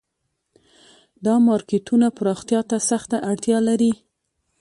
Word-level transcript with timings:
دا 1.25 1.35
مارکیټونه 1.47 2.07
پراختیا 2.17 2.61
ته 2.69 2.77
سخته 2.89 3.17
اړتیا 3.29 3.57
لري 3.67 3.93